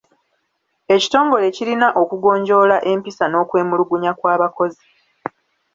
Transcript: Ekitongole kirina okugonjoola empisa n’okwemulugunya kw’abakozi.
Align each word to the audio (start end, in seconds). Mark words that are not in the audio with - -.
Ekitongole 0.95 1.47
kirina 1.55 1.87
okugonjoola 2.01 2.77
empisa 2.91 3.25
n’okwemulugunya 3.29 4.11
kw’abakozi. 4.19 4.83